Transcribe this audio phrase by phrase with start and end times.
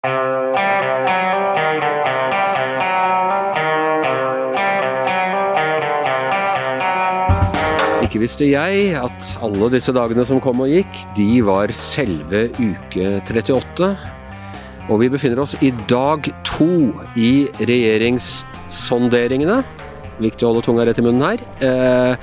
[0.00, 0.08] Ikke
[8.22, 13.90] visste jeg at alle disse dagene som kom og gikk, de var selve uke 38.
[14.88, 19.60] Og vi befinner oss i dag to i regjeringssonderingene.
[20.24, 21.38] Viktig å holde tunga rett i munnen her.
[21.62, 22.14] Eh,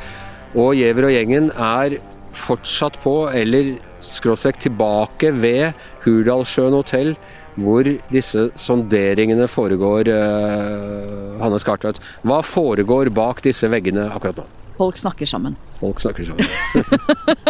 [0.57, 2.01] og Giæver og gjengen er
[2.35, 5.71] fortsatt på, eller skråstrek tilbake ved
[6.03, 7.15] Hurdalssjøen hotell,
[7.57, 10.11] hvor disse sonderingene foregår.
[10.13, 14.47] Eh, Hanne Skartvedt, hva foregår bak disse veggene akkurat nå?
[14.77, 15.55] Folk snakker sammen.
[15.79, 16.45] Folk snakker sammen.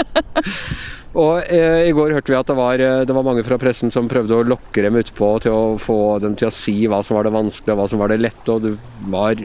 [1.23, 3.91] og eh, I går hørte vi at det var, eh, det var, mange fra pressen
[3.91, 7.19] som prøvde å lokke dem utpå til å få dem til å si hva som
[7.19, 8.47] var det vanskelige og hva som var det lette.
[8.47, 8.77] og det
[9.11, 9.43] var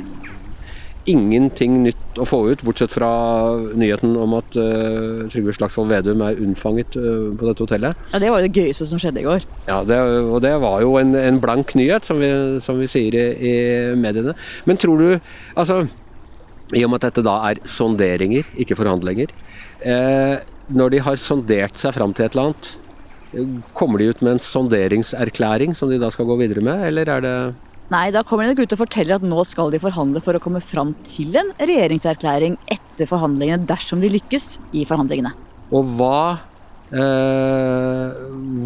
[1.11, 3.11] ingenting nytt å få ut, bortsett fra
[3.79, 8.05] nyheten om at uh, Trygve Slagsvold Vedum er unnfanget uh, på dette hotellet.
[8.12, 9.47] Ja, Det var jo det gøyeste som skjedde i går.
[9.66, 12.30] Ja, det, og det var jo en, en blank nyhet, som vi,
[12.65, 13.56] som vi sier i, i,
[13.98, 14.36] mediene.
[14.69, 15.09] Men tror du
[15.59, 15.83] Altså,
[16.72, 19.33] i og med at dette da er sonderinger, ikke forhandlinger.
[19.84, 20.39] Eh,
[20.72, 22.70] når de har sondert seg fram til et eller annet,
[23.77, 27.25] kommer de ut med en sonderingserklæring som de da skal gå videre med, eller er
[27.25, 27.37] det
[27.92, 30.40] Nei, da kommer de nok ut og forteller at nå skal de forhandle for å
[30.40, 35.34] komme fram til en regjeringserklæring etter forhandlingene, dersom de lykkes i forhandlingene.
[35.72, 36.22] Og hva
[36.92, 38.08] Eh,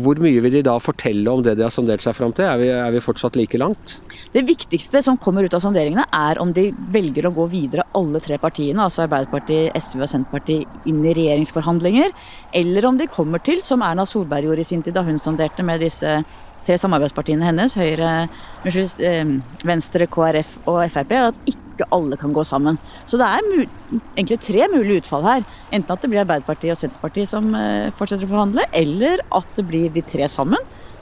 [0.02, 2.42] hvor mye vil de da fortelle om det de har sondert seg fram til?
[2.48, 4.00] Er vi, er vi, fortsatt like langt?
[4.34, 8.19] Det viktigste som kommer ut av sonderingene, er om de velger å gå videre alle
[8.24, 12.10] tre partiene, altså Arbeiderpartiet, SV og Senterpartiet, inn i regjeringsforhandlinger.
[12.58, 15.62] Eller om de kommer til, som Erna Solberg gjorde i sin tid da hun sonderte
[15.66, 16.19] med disse
[16.67, 18.28] tre samarbeidspartiene hennes, Høyre,
[18.67, 19.33] eh,
[19.67, 22.78] Venstre, KrF og Frp, at ikke alle kan gå sammen.
[23.06, 23.69] Så det er
[24.17, 25.44] egentlig tre mulige utfall her.
[25.72, 29.67] Enten at det blir Arbeiderpartiet og Senterpartiet som eh, fortsetter å forhandle, eller at det
[29.69, 30.59] blir de tre sammen.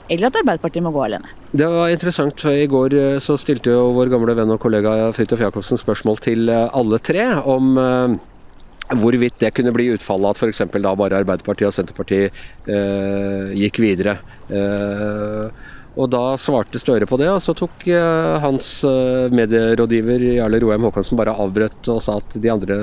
[0.09, 1.31] Eller at Arbeiderpartiet må gå alene.
[1.55, 2.37] Det var interessant.
[2.39, 6.21] for I går eh, så stilte jo vår gamle venn og kollega Fridtjof Jacobsen spørsmål
[6.21, 7.77] til alle tre om
[8.93, 10.61] hvorvidt det kunne bli utfallet at f.eks.
[10.69, 12.35] da bare Arbeiderpartiet og Senterpartiet
[12.69, 14.19] eh, gikk videre.
[14.49, 15.63] Eh,
[15.95, 20.83] og da svarte Støre på det, og så tok uh, hans uh, medierådgiver Jarle Roheim
[20.83, 22.79] Haakonsen bare avbrøt og sa at de andre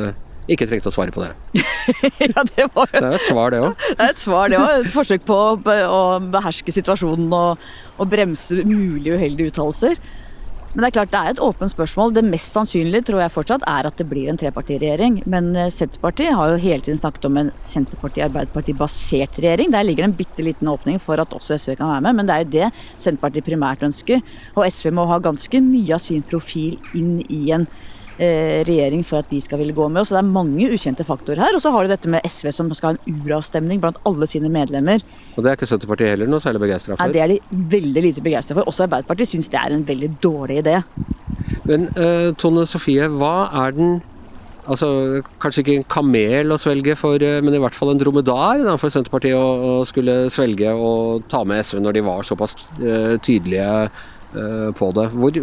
[0.50, 1.60] ikke trengte å svare på det.
[2.32, 2.96] ja, det, var jo...
[2.96, 3.84] det er et svar, det òg.
[3.84, 4.72] Det er et svar, det òg.
[4.80, 6.00] Et forsøk på å
[6.32, 7.68] beherske situasjonen og,
[8.00, 10.00] og bremse mulige uheldige uttalelser.
[10.72, 12.14] Men det er klart det er et åpent spørsmål.
[12.16, 15.18] Det mest sannsynlige tror jeg fortsatt er at det blir en trepartiregjering.
[15.28, 19.74] Men eh, Senterpartiet har jo hele tiden snakket om en Senterparti-Arbeiderparti-basert regjering.
[19.74, 22.28] Der ligger det en bitte liten åpning for at også SV kan være med, men
[22.30, 24.24] det er jo det Senterpartiet primært ønsker.
[24.56, 29.22] Og SV må ha ganske mye av sin profil inn i en Eh, regjering for
[29.22, 30.04] at de skal ville gå med.
[30.06, 31.56] Så det er mange ukjente faktorer her.
[31.56, 34.50] Og så har du dette med SV som skal ha en uravstemning blant alle sine
[34.52, 35.02] medlemmer.
[35.36, 37.02] Og det er ikke Senterpartiet heller noe særlig begeistra for?
[37.02, 38.68] Nei, det er de veldig lite begeistra for.
[38.70, 40.78] Også Arbeiderpartiet syns det er en veldig dårlig idé.
[41.68, 44.00] Men uh, Tone Sofie, hva er den
[44.70, 48.60] Altså, Kanskje ikke en kamel å svelge, for, eh, men i hvert fall en dromedar
[48.62, 52.54] da, for Senterpartiet å, å, skulle svelge og ta med SV når de var såpass
[52.78, 55.08] uh, tydelige uh, på det.
[55.18, 55.40] Hvor,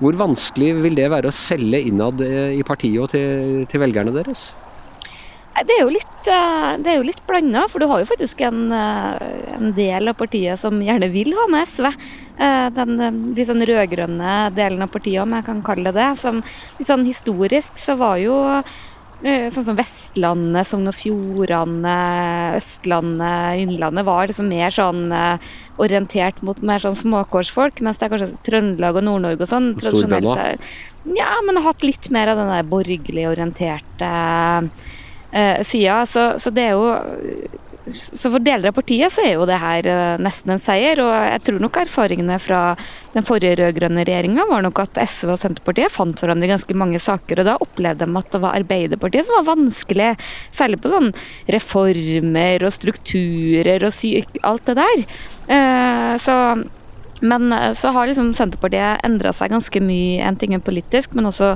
[0.00, 4.14] hvor vanskelig vil det være å selge innad eh, i partiet og til, til velgerne
[4.14, 4.50] deres?
[5.54, 9.26] Det er jo litt, eh, det litt blanda, for du har jo faktisk en, eh,
[9.54, 11.90] en, del av partiet som gjerne vil ha med SV.
[12.34, 12.96] Den
[13.36, 16.08] litt sånn rød-grønne delen av partiet, om jeg kan kalle det det.
[16.18, 16.40] Som,
[16.80, 18.40] litt sånn historisk så var jo
[19.22, 21.94] sånn som Vestlandet, Sogn og Fjordane,
[22.58, 25.38] Østlandet, Innlandet var liksom mer sånn uh,
[25.82, 30.28] orientert mot mer sånn småkårsfolk, mens det er kanskje Trøndelag og Nord-Norge og sånn tradisjonelt
[31.14, 34.10] Ja, men har hatt litt mer av den der borgerlig orienterte
[35.34, 36.04] eh, sida.
[36.06, 36.88] Så, så, det er jo
[37.90, 41.00] så for deler av partiet så er jo det her uh, nesten en seier.
[41.04, 42.60] Og jeg tror nok erfaringene fra
[43.14, 47.00] den forrige rød-grønne regjeringa var nok at SV og Senterpartiet fant hverandre i ganske mange
[47.02, 47.42] saker.
[47.42, 50.12] Og da opplevde de at det var Arbeiderpartiet som var vanskelig,
[50.56, 51.12] særlig på sånn
[51.52, 55.04] reformer og strukturer og syk, alt det der.
[55.50, 56.38] Uh, så
[57.24, 61.54] men eh, så har liksom Senterpartiet endra seg ganske mye, en ting politisk, men også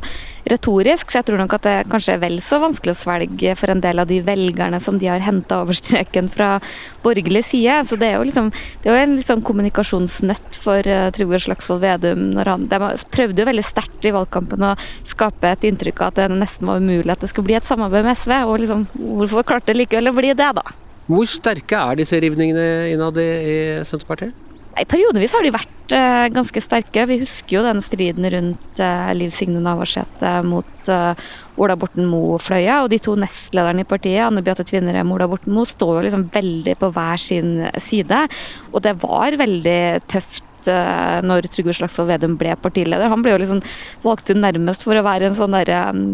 [0.48, 1.10] retorisk.
[1.10, 3.82] Så jeg tror nok at det kanskje er vel så vanskelig å svelge for en
[3.84, 6.56] del av de velgerne som de har henta over streken fra
[7.04, 7.82] borgerlig side.
[7.88, 8.50] Så det er jo liksom
[8.82, 12.28] det er jo en liksom kommunikasjonsnøtt for uh, Trygve Slagsvold Vedum.
[12.37, 14.75] når han, De prøvde jo veldig sterkt i valgkampen å
[15.08, 18.06] skape et inntrykk av at det nesten var umulig at det skulle bli et samarbeid
[18.06, 18.34] med SV.
[18.48, 20.66] Og liksom, hvorfor klarte det likevel å bli det, da?
[21.08, 23.56] Hvor sterke er disse rivningene innad i
[23.88, 24.47] Senterpartiet?
[24.88, 27.06] Periodevis har de vært uh, ganske sterke.
[27.10, 31.12] Vi husker jo den striden rundt uh, Liv Signe Navarsete mot uh,
[31.58, 32.82] Ola Borten Moe-fløya.
[32.84, 36.04] Og de to nestlederne i partiet, Anne Beate Tvinnerem og Ola Borten Moe, står jo
[36.08, 38.26] liksom veldig på hver sin side.
[38.72, 39.80] Og det var veldig
[40.12, 43.10] tøft uh, når Trygve Slagsvold Vedum ble partileder.
[43.10, 43.64] Han ble jo liksom
[44.04, 46.06] valgt inn nærmest for å være en sånn derre um,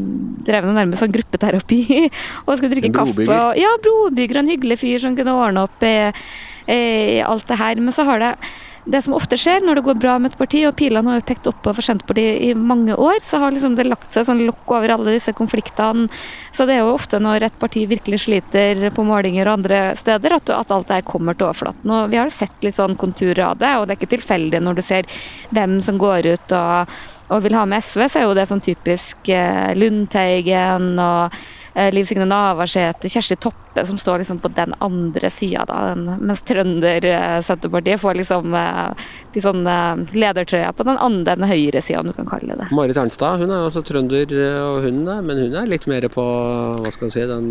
[0.45, 1.85] Drev med nærmest sånn gruppeterapi.
[2.47, 3.29] og skulle drikke kaffe.
[3.29, 5.97] Og, ja, brobygger, en hyggelig fyr som kunne ordne opp i
[6.67, 7.81] alt det her.
[7.81, 8.37] Men så har det
[8.85, 11.27] det som ofte skjer når det går bra med et parti, og pilene har jo
[11.31, 14.75] pekt oppover for Senterpartiet i mange år, så har liksom det lagt seg sånn lokk
[14.77, 16.11] over alle disse konfliktene.
[16.53, 20.37] Så det er jo ofte når et parti virkelig sliter på målinger og andre steder,
[20.37, 21.97] at, at alt det her kommer til overflaten.
[21.97, 24.61] Og vi har jo sett litt sånn konturer av det, og det er ikke tilfeldig
[24.61, 25.09] når du ser
[25.57, 26.97] hvem som går ut og,
[27.33, 31.64] og vil ha med SV, så er jo det sånn typisk eh, Lundteigen og Eh,
[31.75, 38.21] Liv Signe Navarsete, Kjersti Toppe, som står liksom på den andre sida, mens Trønder-Senterpartiet får
[38.21, 39.77] liksom eh, de sånne
[40.15, 43.51] ledertrøya på den andre den høyre sida, om du kan kalle det Marit Ernstad hun
[43.51, 46.27] er altså trønder, eh, og hun, men hun er litt mer på
[46.79, 47.51] hva skal si, den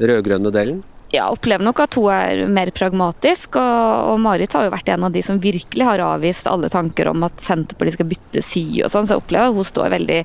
[0.00, 0.80] rød-grønne delen?
[1.10, 3.56] Ja, opplever nok at hun er mer pragmatisk.
[3.56, 7.08] Og, og, Marit har jo vært en av de som virkelig har avvist alle tanker
[7.08, 9.08] om at Senterpartiet skal bytte side og sånn.
[9.08, 10.18] Så jeg opplever at hun står veldig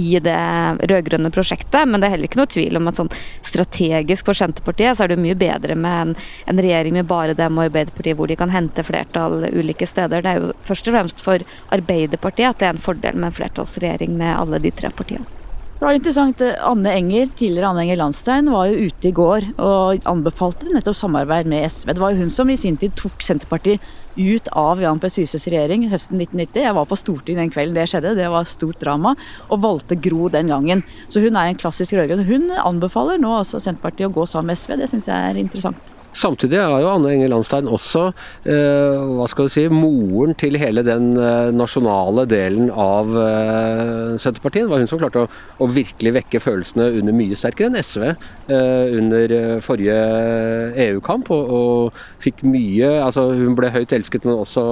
[0.00, 0.38] i det
[0.88, 1.84] rød-grønne prosjektet.
[1.84, 3.12] Men det er heller ikke noe tvil om at sånn
[3.44, 6.16] strategisk for Senterpartiet så er det mye bedre med en,
[6.48, 10.24] en regjering med bare dem og Arbeiderpartiet hvor de kan hente flertall ulike steder.
[10.24, 11.44] Det er jo først og fremst for
[11.76, 15.41] Arbeiderpartiet at det er en fordel med en flertallsregjering med alle de tre partiene.
[15.82, 16.42] Det var interessant.
[16.62, 21.48] Anne Enger, tidligere Anne Enger Landstein, var jo ute i går og anbefalte nettopp samarbeid
[21.50, 21.88] med SV.
[21.90, 23.82] Det var jo hun som i sin tid tok Senterpartiet
[24.14, 25.10] ut av Jan P.
[25.10, 26.60] Syses regjering høsten 1990.
[26.68, 29.16] Jeg var på Stortinget den kvelden det skjedde, det var stort drama.
[29.48, 30.84] Og valgte Gro den gangen.
[31.10, 32.22] Så hun er en klassisk rød-grønn.
[32.30, 34.76] Hun anbefaler nå altså Senterpartiet å gå sammen med SV.
[34.84, 35.96] Det syns jeg er interessant.
[36.12, 38.02] Samtidig er jo Anne Enger Landstein også
[38.44, 44.66] eh, hva skal du si, moren til hele den eh, nasjonale delen av eh, Senterpartiet.
[44.66, 48.02] Det var hun som klarte å, å, virkelig vekke følelsene under mye sterkere enn SV
[48.10, 49.96] eh, under eh, forrige
[50.84, 51.24] EU-kamp.
[51.32, 54.62] Og, og, fikk mye altså Hun ble høyt elsket, men også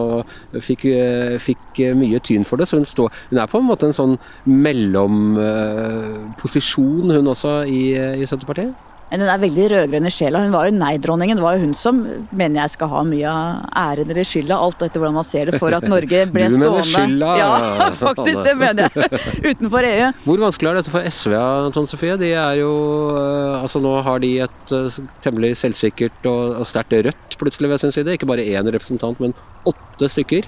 [0.63, 2.67] fikk, eh, fikk mye tyn for det.
[2.69, 8.27] Så hun, stå, hun, er på en måte en sånn mellomposisjon, hun også, i, i
[8.29, 8.90] Senterpartiet.
[9.11, 10.43] Men hun er veldig rød-grønn i sjela.
[10.45, 11.39] Hun var jo nei-dronningen.
[11.41, 11.99] Det var jo hun som
[12.31, 15.59] mener jeg skal ha mye av æren eller skylda, alt etter hvordan man ser det,
[15.63, 16.63] for at Norge ble stående.
[16.63, 17.33] Du mener skylda?
[17.41, 17.51] Ja,
[18.05, 19.23] faktisk, det mener jeg.
[19.51, 20.09] Utenfor EU.
[20.29, 21.37] Hvor vanskelig er dette for SV,
[21.75, 22.19] Tone Sofie?
[22.21, 22.73] De er jo
[23.19, 27.83] eh, Altså nå har de et eh, temmelig selvsikkert og, og sterkt rødt plutselig ved
[27.83, 28.15] sin side.
[28.15, 29.35] Ikke bare én representant, men
[29.69, 30.47] åtte stykker.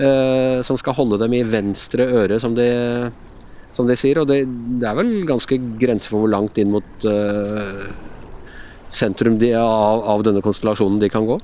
[0.00, 2.68] Eh, som skal holde dem i venstre øre, som de
[3.76, 4.20] som de sier.
[4.20, 4.44] Og det,
[4.80, 7.88] det, er vel ganske grenser for hvor langt inn mot uh,
[8.92, 11.40] sentrum de, av, av, denne konstellasjonen de kan gå?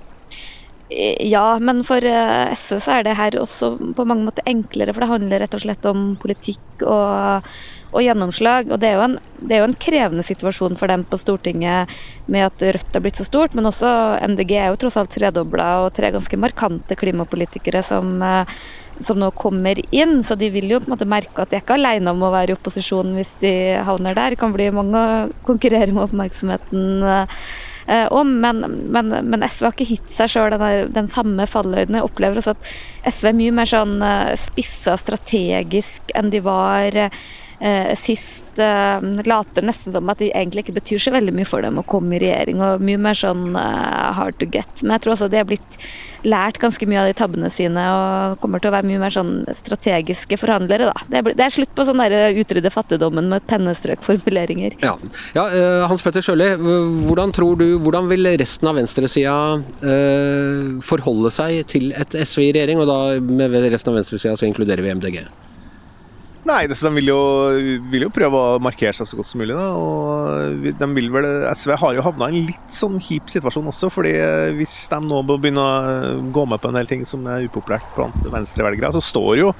[0.88, 5.04] Ja, men for uh, SV så er det her også på mange måter enklere, for
[5.04, 7.48] det handler rett og slett om politikk og,
[7.92, 8.72] og gjennomslag.
[8.72, 11.92] Og det er, en, det er, jo en, krevende situasjon for dem på Stortinget
[12.32, 13.90] med at Rødt er blitt så stort, men også
[14.32, 18.58] MDG er jo tross alt tredobla og tre ganske markante klimapolitikere som uh,
[19.04, 20.20] som nå kommer inn.
[20.24, 22.32] Så de vil jo på en måte merke at de er ikke alene om å
[22.34, 23.54] være i opposisjon hvis de
[23.86, 24.34] havner der.
[24.34, 25.16] Det kan bli mange å
[25.46, 28.36] konkurrere med oppmerksomheten eh, om.
[28.44, 28.64] Men,
[28.94, 31.98] men, men, SV har ikke hitt seg sjøl den, den, samme fallhøyden.
[31.98, 32.72] Jeg opplever også at
[33.14, 36.96] SV er mye mer sånn eh, spissa strategisk enn de var.
[36.96, 37.22] Eh,
[37.98, 41.80] sist eh, later nesten som at det egentlig ikke betyr så veldig mye for dem
[41.80, 44.84] å komme i regjering, og mye mer sånn eh, hard to get.
[44.84, 45.78] Men jeg tror også de har blitt
[46.26, 49.32] lært ganske mye av de tabbene sine og kommer til å være mye mer sånn
[49.54, 50.90] strategiske forhandlere.
[50.90, 51.06] Da.
[51.06, 54.78] Det, er, det er slutt på sånn utrydde fattigdommen med pennestrøkformuleringer.
[54.82, 54.94] Ja.
[55.34, 55.48] ja
[55.90, 56.52] Hans Petter Sjøli,
[57.06, 59.36] hvordan tror du, hvordan vil resten av venstresida
[59.82, 62.82] eh, forholde seg til et SV i regjering?
[62.82, 65.22] Og da med resten av venstresida så inkluderer vi MDG?
[66.48, 67.20] Nei, de vil jo,
[67.92, 69.56] vil jo, prøve å markere seg så godt som mulig.
[69.58, 69.66] Da.
[69.76, 73.90] Og de vil vel, SV har jo havna i en litt sånn kjip situasjon også.
[73.92, 74.14] fordi
[74.56, 77.92] Hvis de nå må begynne å gå med på en del ting som er upopulært
[77.96, 79.52] blant venstrevelgere, så står jo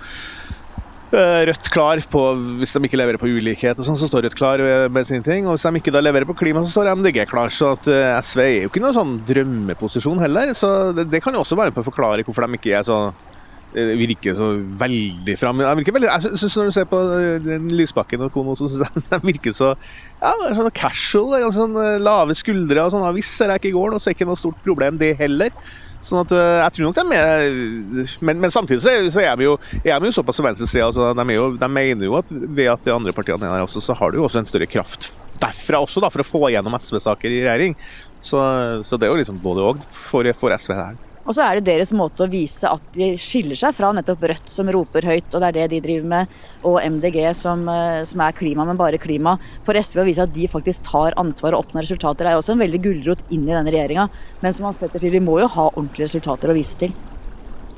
[1.12, 2.24] eh, Rødt klar på
[2.62, 5.44] Hvis de ikke leverer på ulikhet, og sånn, så står Rødt klar med sine ting.
[5.44, 7.52] Og hvis de ikke da leverer på klima, så står MDG klar.
[7.52, 10.56] Så at eh, SV er jo ikke noen sånn drømmeposisjon heller.
[10.56, 12.88] Så det, det kan jo også være med på å forklare hvorfor de ikke er
[12.88, 13.27] så Eh,
[13.72, 15.60] virker så veldig fram.
[15.60, 19.20] Jeg, veldig, jeg synes Når du ser på eh, Lysbakken og Kono, så syns de
[19.26, 19.74] virker så
[20.22, 21.50] ja, sånn casual.
[21.54, 23.04] Sånn eh, lave skuldre og sånn.
[23.18, 25.54] Hvis jeg ikke går, så er det ikke noe stort problem, det heller.
[25.98, 29.48] Sånn at jeg tror nok de er Men, men samtidig så er, så er de
[29.48, 30.86] jo, er de jo såpass på venstresida.
[30.86, 33.98] Altså, de, de mener jo at ved at de andre partiene er der også, så
[33.98, 37.30] har du jo også en større kraft derfra også, da, for å få gjennom SV-saker
[37.30, 37.76] i regjering.
[38.20, 38.40] Så,
[38.86, 40.96] så, det er jo liksom både òg for, for SV her.
[41.28, 44.48] Og så er det deres måte å vise at de skiller seg fra nettopp Rødt,
[44.48, 48.22] som roper høyt, og det er det de driver med, og MDG, som, eh, som
[48.24, 49.36] er klima, men bare klima.
[49.66, 52.64] For SV å vise at de faktisk tar ansvar og oppnår resultater, er også en
[52.64, 54.08] veldig gulrot inn i denne regjeringa.
[54.40, 56.96] Men som Hans Petter sier, de må jo ha ordentlige resultater å vise til.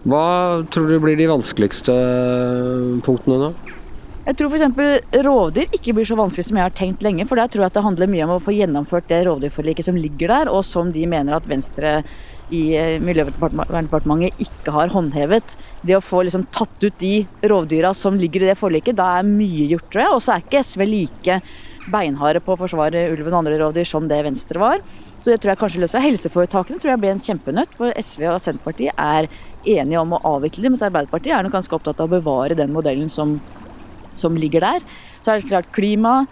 [0.07, 1.93] Hva tror du blir de vanskeligste
[3.03, 3.53] punktene nå?
[4.31, 5.23] Jeg tror f.eks.
[5.25, 7.25] rovdyr ikke blir så vanskelig som jeg har tenkt lenge.
[7.27, 9.97] For der tror jeg at det handler mye om å få gjennomført det rovdyrforliket som
[9.99, 12.03] ligger der, og som de mener at Venstre
[12.55, 15.57] i eh, Miljøverndepartementet ikke har håndhevet.
[15.87, 17.15] Det å få liksom tatt ut de
[17.51, 20.17] rovdyra som ligger i det forliket, da er mye gjort, tror jeg.
[20.17, 21.39] Og så er ikke SV like
[21.91, 24.83] beinharde på å forsvare ulven og andre rovdyr som det Venstre var.
[25.21, 28.43] Så det tror jeg kanskje løser Helseforetakene tror jeg blir en kjempenøtt, for SV og
[28.45, 29.29] Senterpartiet er
[29.69, 32.73] enige om å avvikle dem, mens Arbeiderpartiet er nok ganske opptatt av å bevare den
[32.73, 33.37] modellen som
[34.13, 34.87] som ligger der.
[35.23, 36.27] Så er det klart klima,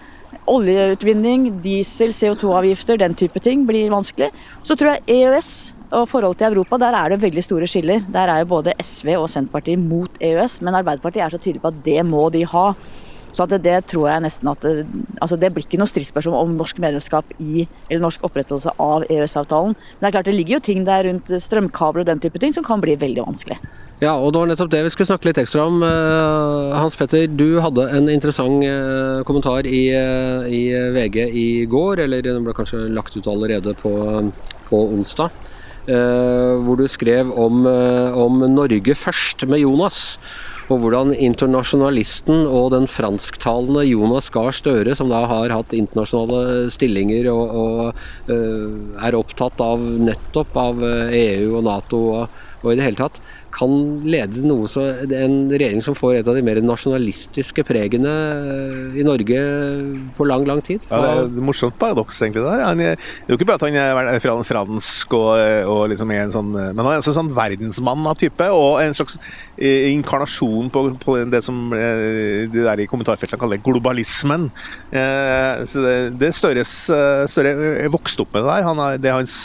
[0.49, 4.31] oljeutvinning, diesel, CO2-avgifter, den type ting blir vanskelig.
[4.63, 5.53] Så tror jeg EØS
[5.93, 8.05] og forholdet til Europa, der er det veldig store skiller.
[8.13, 11.73] Der er jo både SV og Senterpartiet mot EØS, men Arbeiderpartiet er så tydelig på
[11.73, 12.73] at det må de ha.
[13.33, 14.87] Så det, det, tror jeg nesten at det,
[15.21, 19.77] altså det blir ikke noe stridsspørsmål om norsk medlemskap i, eller norsk opprettelse av EØS-avtalen.
[19.77, 22.57] Men det er klart det ligger jo ting der rundt strømkabler og den type ting
[22.57, 23.61] som kan bli veldig vanskelig.
[23.99, 25.81] Ja, og det var nettopp det vi skulle snakke litt ekstra om.
[25.83, 30.63] Eh, Hans Petter, du hadde en interessant eh, kommentar i, eh, i
[30.95, 33.93] VG i går, eller den ble kanskje lagt ut allerede på,
[34.71, 35.35] på onsdag.
[35.89, 40.19] Hvor du skrev om, om Norge først med Jonas
[40.69, 47.31] og hvordan internasjonalisten og den fransktalende Jonas Gahr Støre, som da har hatt internasjonale stillinger
[47.33, 47.81] og, og
[48.29, 53.21] uh, er opptatt av nettopp av EU og Nato og, og i det hele tatt,
[53.55, 53.73] kan
[54.07, 59.07] lede noe så, en regjering som får et av de mer nasjonalistiske pregene eh, i
[59.07, 59.41] Norge
[60.17, 60.83] på lang, lang tid.
[60.91, 62.45] Ja, Det er et morsomt paradoks, egentlig.
[62.45, 62.65] der.
[62.79, 65.33] det er jo ikke bare at han er fransk og,
[65.73, 68.83] og liksom er en sånn Men han er også en sånn verdensmann av type, og
[68.83, 69.19] en slags
[69.57, 74.49] eh, inkarnasjon på, på det som eh, de der i kommentarfeltene kaller globalismen.
[74.89, 76.71] Så det, det Støres
[77.31, 78.67] Støre vokst opp med det der.
[78.67, 79.39] Han er, det er hans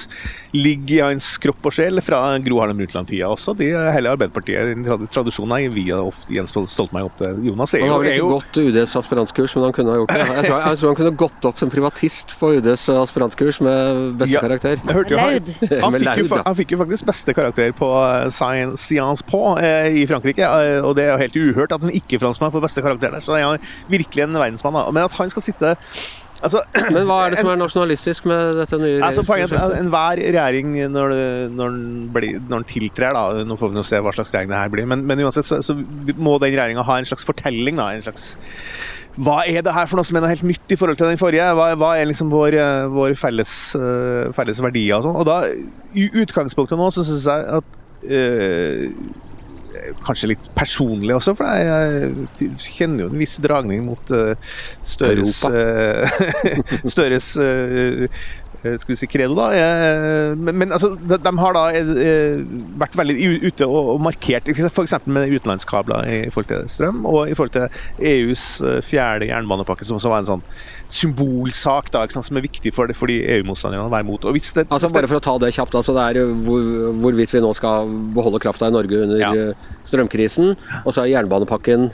[0.53, 3.55] ligger i hans kropp og sjel fra Gro Harlem Brundtland-tida også.
[3.57, 5.97] De, hele Arbeiderpartiet, tradisjonen er via
[6.33, 7.73] Jens Stoltenberg opp til Jonas.
[7.79, 10.27] Han har vel ikke gått UDs aspirantkurs, men han kunne ha gjort det.
[10.27, 14.37] Jeg tror, jeg tror han kunne gått opp som privatist på UDs aspirantkurs med beste
[14.37, 14.77] ja, karakter.
[14.77, 15.53] Jeg hørte jo, han,
[15.87, 17.91] han, fikk jo, han, fikk jo, faktisk beste karakter på
[18.29, 21.93] Science Science Po eh, i Frankrike, eh, og det er jo helt uhørt at en
[21.97, 23.25] ikke-franskmann får beste karakter der.
[23.25, 24.77] Så det er virkelig en verdensmann.
[24.77, 24.91] Da.
[24.93, 25.77] Men at han skal sitte
[26.43, 26.63] Altså,
[26.95, 30.73] Men hva er det som er nasjonalistisk med dette nye altså, poenget er Enhver regjering,
[30.91, 31.13] når,
[31.55, 31.85] når, den
[32.15, 34.73] blir, når, den tiltrer da, Nå får vi nå se hva slags regjering det her
[34.73, 35.77] blir, men, men uansett så, så,
[36.17, 37.79] må den regjeringa ha en slags fortelling.
[37.79, 38.33] Da, en slags
[39.13, 41.19] hva er det her for noe som er noe helt nytt i forhold til den
[41.21, 41.45] forrige?
[41.53, 42.57] Hva, hva er liksom vår,
[42.89, 45.19] vår felles, uh, felles, verdier og sånn?
[45.21, 45.35] Og da,
[45.93, 47.77] i utgangspunktet nå, så syns jeg at
[48.09, 49.21] uh,
[50.05, 54.33] kanskje litt personlig også, for jeg, kjenner jo en viss dragning mot uh,
[54.87, 56.23] Støres, uh,
[56.93, 58.07] Støres uh,
[58.63, 59.49] skal vi si credo, da.
[60.39, 61.63] Men, men altså, de, de, har da
[62.79, 63.17] vært veldig
[63.49, 64.93] ute og, og markert f.eks.
[65.03, 68.45] med utenlandskabler i forhold til strøm, og i forhold til EUs
[68.87, 70.45] fjerde jernbanepakke, som også var en sånn
[70.91, 74.21] symbolsak da, sant, som er viktig for, det, for de EU-motstanderne å være mot.
[74.23, 75.77] Det, altså Bare for å ta det kjapt.
[75.79, 76.69] Altså det er hvor,
[77.03, 79.33] hvorvidt vi nå skal beholde krafta i Norge under ja.
[79.87, 80.55] strømkrisen.
[80.83, 81.89] Og så er jernbanepakken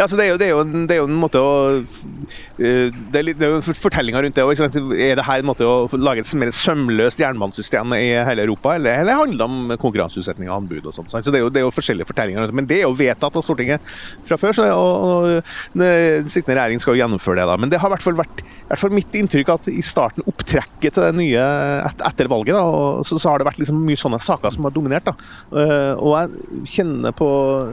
[0.00, 2.88] ja, så det er, jo, det, er en, det er, jo, en, måte å eh,
[2.88, 4.62] Det er, litt, det er jo fortellinga rundt det òg.
[4.96, 9.02] Er det her en måte å lage et mer sømløst jernbanesystem i hele Europa, eller,
[9.02, 11.12] eller handler det om konkurranseutsetting av anbud og sånt?
[11.12, 12.56] Så det er, jo, det er jo forskjellige fortellinger.
[12.56, 13.84] Men det er jo vedtatt av Stortinget
[14.24, 17.48] fra før, så, og, og den sittende regjering skal jo gjennomføre det.
[17.52, 17.60] da.
[17.60, 18.40] Men det har i hvert fall vært
[18.70, 21.46] i hvert fall mitt inntrykk at i starten, opptrekket til det nye
[21.88, 24.74] et, etter valget, da, så, så, har det vært liksom mye sånne saker som har
[24.76, 25.08] dominert.
[25.10, 25.16] da.
[25.50, 27.26] Uh, og jeg kjenner på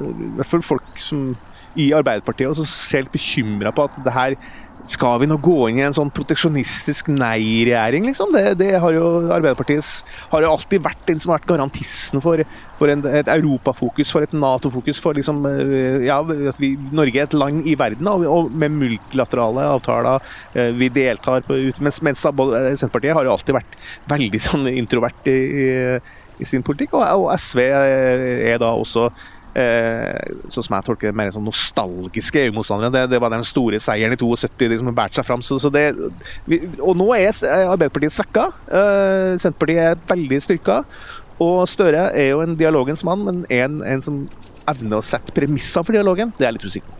[0.09, 1.35] i hvert fall folk som
[1.77, 4.37] i Arbeiderpartiet og så ser litt bekymra på at det her
[4.87, 8.31] skal vi nå gå inn i en sånn proteksjonistisk nei-regjering, liksom?
[8.35, 12.43] Det, det, har jo Arbeiderpartiet har jo alltid vært den som har vært garantisten for,
[12.79, 17.27] for en, et europafokus, for et Nato-fokus, for liksom eh, Ja, at vi, Norge er
[17.27, 20.23] et land i verden, og, og med multilaterale avtaler.
[20.53, 22.31] Eh, vi deltar på Mens, mens da,
[22.77, 23.79] Senterpartiet har jo alltid vært
[24.09, 25.67] veldig sånn introvert i, i,
[26.39, 29.25] i sin politikk, og, og SV er da også eh,
[29.57, 32.91] sånn som jeg tolker mer sånn nostalgiske EU-motstandere.
[32.93, 35.45] Det, det, var den store seieren i 72 de som båret seg fram.
[35.45, 35.87] Så, så det,
[36.45, 38.49] vi, og nå er Arbeiderpartiet svekka.
[38.67, 40.81] Eh, Senterpartiet er veldig styrka.
[41.43, 44.21] Og Støre er jo en dialogens mann, men en, en som
[44.67, 46.93] evner å sette premissene for dialogen, det er litt usikker.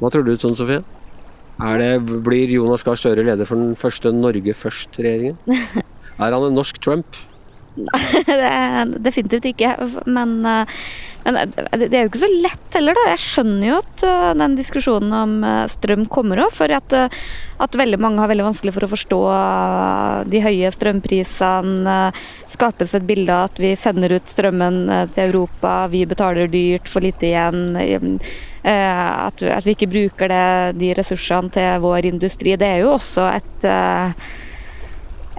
[0.00, 0.82] Hva tror du, Tone Sofie?
[1.54, 1.90] Det,
[2.26, 5.38] blir Jonas Gahr Støre leder for den første Norge først-regjeringen?
[6.14, 7.16] Er han en norsk Trump?
[7.74, 9.72] Nei, det er definitivt ikke.
[10.06, 10.74] Men, eh,
[11.24, 13.04] men, det er jo ikke så lett heller, da.
[13.14, 16.52] Jeg skjønner jo at eh, den diskusjonen om eh, strøm kommer opp.
[16.58, 19.20] For at, at veldig mange har veldig vanskelig for å forstå
[20.30, 21.98] de høye strømprisene.
[22.52, 24.82] Skapes et bilde av at vi sender ut strømmen
[25.16, 28.18] til Europa, vi betaler dyrt, for lite igjen.
[28.64, 30.46] At vi ikke bruker det,
[30.80, 32.54] de ressursene til vår industri.
[32.60, 33.68] Det er jo også et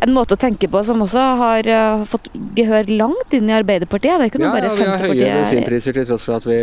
[0.06, 4.16] en måte å tenke på som også har uh, fått gehør langt inn i Arbeiderpartiet.
[4.16, 6.48] Det er ikke noe ja, bare ja, vi har høye bensinpriser til tross for at
[6.50, 6.58] vi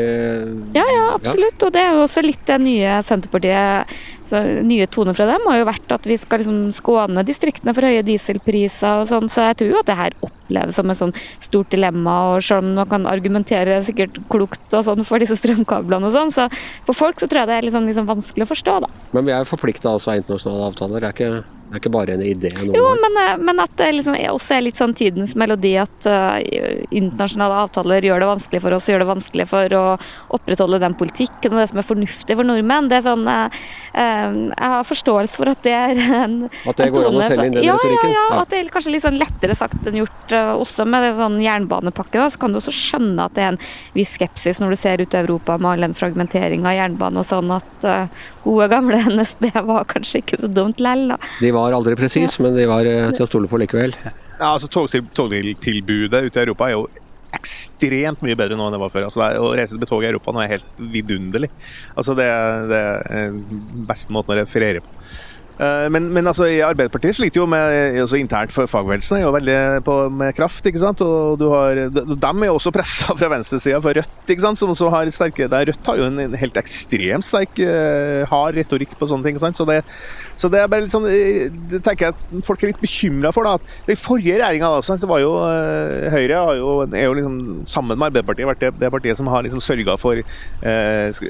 [0.79, 1.59] Ja, ja, absolutt.
[1.59, 1.69] Ja.
[1.69, 3.97] Og det er jo også litt det nye Senterpartiet
[4.33, 7.85] så Nye toner fra dem har jo vært at vi skal liksom skåne distriktene for
[7.85, 9.29] høye dieselpriser og sånn.
[9.29, 11.13] Så jeg tror jo at det her oppleves som et sånn
[11.45, 12.15] stort dilemma.
[12.33, 16.33] Og selv om man kan argumentere sikkert klokt og sånn for disse strømkablene og sånn,
[16.33, 16.49] så
[16.87, 18.93] for folk så tror jeg det er litt sånn, liksom vanskelig å forstå, da.
[19.13, 21.05] Men vi er forplikta altså av internasjonale avtaler.
[21.05, 22.51] Det er ikke det er ikke bare en idé?
[22.53, 26.05] Noen Jo, men, eh, men, at det liksom også er litt sånn tidens melodi at
[26.05, 26.37] uh,
[26.93, 29.85] internasjonale avtaler gjør det vanskelig for oss, gjør det vanskelig for å
[30.37, 32.91] opprettholde den politikken og det som er fornuftig for nordmenn.
[32.93, 33.63] Det er sånn, uh,
[33.97, 36.35] Jeg har forståelse for at det er en,
[36.69, 38.13] At det går an å selge inn den ja, retorikken?
[38.13, 40.85] Ja, ja, ja, at det er kanskje litt sånn lettere sagt enn gjort uh, også
[40.85, 42.21] med det sånn jernbanepakke.
[42.21, 43.61] Da, så kan du også skjønne at det er en
[43.97, 47.31] viss skepsis når du ser ut i Europa med all den fragmenteringa av jernbane og
[47.33, 47.89] sånn, at
[48.45, 51.17] gode gamle NSB var kanskje ikke så dumt lell.
[51.41, 53.95] De var var aldri presis, men de var eh, til å stole på likevel.
[54.03, 56.87] Ja, altså Togtilbudet ute i Europa er jo
[57.33, 59.07] ekstremt mye bedre nå enn det var før.
[59.09, 61.49] Altså, å reise med tog i Europa nå er helt vidunderlig.
[61.95, 62.29] Altså, det,
[62.71, 65.02] det er den beste måten å referere på.
[65.61, 69.59] Eh, men, men altså, Arbeiderpartiet sliter jo med også internt for fagbevegelsen er jo veldig
[69.85, 70.67] på, med kraft.
[70.67, 71.03] ikke sant?
[71.05, 74.59] Og du har, de, er jo også pressa fra venstresida, for Rødt, ikke sant?
[74.59, 78.97] som også har sterke der Rødt har jo en, helt ekstremt sterk, uh, hard retorikk
[78.99, 79.37] på sånne ting.
[79.37, 79.61] ikke sant?
[79.61, 79.83] Så det,
[80.39, 83.33] så det er bare litt sånn, eh, det tenker jeg at folk er litt bekymra
[83.35, 83.47] for.
[83.47, 84.73] da, at Den forrige regjeringa
[85.13, 85.33] var jo
[86.13, 87.37] Høyre har jo, er jo liksom
[87.69, 91.23] sammen med Arbeiderpartiet vært det, det partiet som har liksom sørga for eh,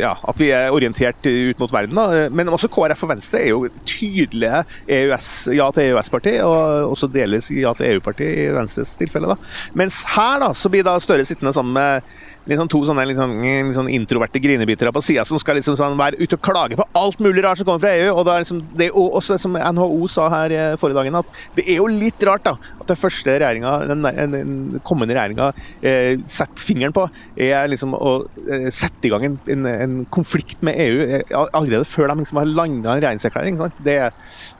[0.00, 1.96] ja, at vi er orientert ut mot verden.
[1.96, 7.10] da, Men også KrF og Venstre er jo tydelige EØS, ja til EØS-parti, og også
[7.12, 9.34] delvis ja til EU-parti i Venstres tilfelle.
[9.34, 9.52] da.
[9.78, 12.10] Mens her da, så blir da Støre sittende sammen med
[12.48, 13.34] liksom to sånne liksom,
[13.68, 17.20] liksom introverte grinebitere på sida som skal liksom sånn være ute og klage på alt
[17.22, 18.14] mulig rart som kommer fra EU.
[18.14, 21.32] og det er liksom, det er også som NHO sa her eh, forrige dagen, at
[21.56, 22.56] det er jo litt rart da,
[22.90, 25.50] den første regjeringa, den, den, kommende regjeringa
[25.82, 27.06] eh, setter fingeren på,
[27.40, 28.14] er liksom å
[28.46, 32.40] eh, sette i gang en, en, en, konflikt med EU eh, allerede før de liksom
[32.42, 33.60] har landa en regjeringserklæring.
[33.84, 33.96] Det,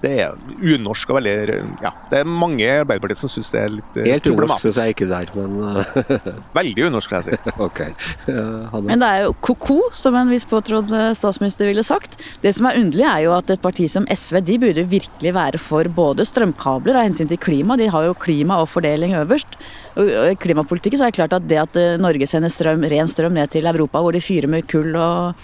[0.05, 1.37] det, er unorsk og veldig
[1.83, 4.31] Ja, det er mange i Arbeiderpartiet som syns det er litt Helt problematisk.
[4.31, 7.55] Helt unorsk syns jeg ikke det er, men Veldig unorsk, vil jeg si.
[7.67, 7.95] okay.
[8.29, 12.19] ja, Men det er jo ko-ko, som en viss påtrodd eh, statsminister ville sagt.
[12.43, 15.61] Det som er underlig, er jo at et parti som SV de burde virkelig være
[15.63, 19.59] for både strømkabler av hensyn til klima, de har jo klima og fordeling øverst.
[20.01, 23.35] Og klimapolitikken så er det klart at det at eh, Norge sender strøm, ren strøm
[23.37, 25.35] ned til Europa, hvor de fyrer med kull og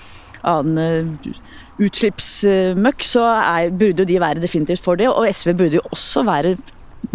[0.47, 1.35] annen eh,
[1.83, 5.11] utslippsmøkk, så er, burde de være definitivt for det.
[5.11, 6.57] Og SV burde jo også være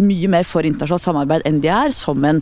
[0.00, 2.40] mye mer for internasjonalt samarbeid enn de er, som en,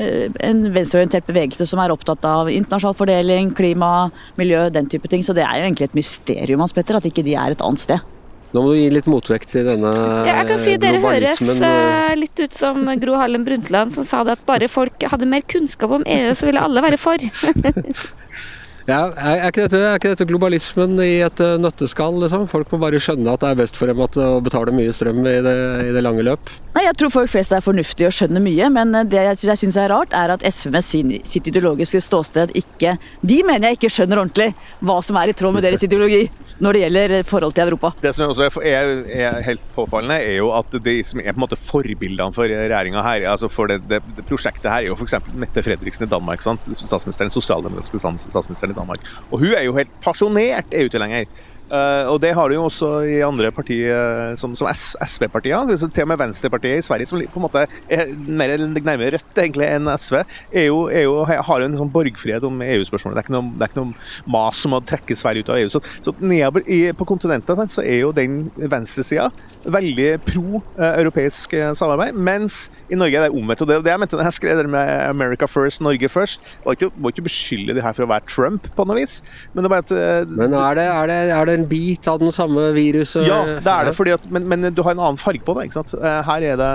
[0.00, 5.22] eh, en venstreorientert bevegelse som er opptatt av internasjonal fordeling, klima, miljø, den type ting.
[5.22, 7.84] Så det er jo egentlig et mysterium Hans Petter, at ikke de er et annet
[7.84, 8.17] sted.
[8.48, 9.90] Nå må du gi litt motvekt til denne
[10.24, 14.22] ja, jeg kan si Dere høres uh, litt ut som Gro Harlem Brundtland som sa
[14.24, 17.20] det at bare folk hadde mer kunnskap om EU, så ville alle være for.
[18.88, 22.22] Ja, er, ikke dette, er, ikke dette, globalismen i et uh, nøtteskall?
[22.22, 22.46] Liksom?
[22.48, 25.20] Folk må bare skjønne at det er best for dem at, å betale mye strøm
[25.28, 26.48] i det, i det, lange løp?
[26.72, 29.60] Nei, Jeg tror folk flest er fornuftige og skjønner mye, men eh, det jeg, jeg
[29.60, 33.82] syns er rart, er at SV med sin, sitt ideologiske ståsted ikke De mener jeg
[33.82, 36.24] ikke skjønner ordentlig hva som er i tråd med deres ideologi
[36.58, 37.92] når det gjelder forhold til Europa.
[38.02, 41.44] Det som også er, er helt påfallende, er jo at de som er på en
[41.44, 45.14] måte forbildene for regjeringa her, altså for det, det, det, prosjektet her, er jo f.eks.
[45.38, 46.42] Mette Fredriksen i Danmark.
[46.42, 46.66] Sant?
[46.78, 49.04] statsministeren, Sosialdemokratiske statsministeren i Danmark.
[49.30, 51.28] Og hun er jo helt pasjonert EU-tilhenger.
[51.68, 55.68] Uh, og det har du jo også i andre partier, eh, som, som SV-partier.
[55.84, 59.68] Til og med Venstrepartiet i Sverige, som på en måte er mer nærmere Rødt egentlig
[59.68, 60.22] enn SV,
[60.64, 63.18] EU, er har jo en sånn borgfrihet om EU-spørsmålet.
[63.28, 63.92] Det, er ikke noe,
[64.28, 65.70] mas om å trekke Sverige ut av EU.
[65.72, 66.64] Så, så nedover
[66.96, 69.28] på kontinentet så er jo den venstresida
[69.68, 73.64] veldig pro-europeisk eh, samarbeid, mens i Norge er det omvendt.
[73.64, 76.76] Og det, det jeg mente da jeg skrev det med America first, Norge first, Må
[76.76, 79.20] ikke, var ikke beskylde de her for å være Trump på noe vis.
[79.52, 82.20] Men det er bare at Men er det, er det, er det en bit av
[82.22, 83.26] den samme viruset?
[83.28, 83.94] Ja, det er det.
[83.98, 85.68] Fordi at, men, men, du har en annen farge på det.
[85.68, 85.94] ikke sant?
[85.98, 86.72] Eh, her er det,